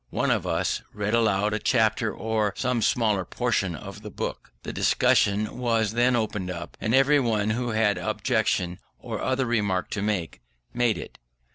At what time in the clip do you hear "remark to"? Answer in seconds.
9.45-10.01